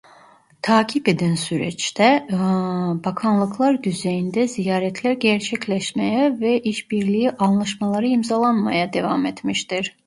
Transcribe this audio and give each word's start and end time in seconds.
Takip 0.61 1.07
eden 1.07 1.35
süreçte 1.35 2.27
bakanlıklar 3.05 3.83
düzeyinde 3.83 4.47
ziyaretler 4.47 5.11
gerçekleşmeye 5.13 6.39
ve 6.39 6.59
iş 6.61 6.91
birliği 6.91 7.31
anlaşmaları 7.31 8.07
imzalanmaya 8.07 8.93
devam 8.93 9.25
etmiştir. 9.25 9.95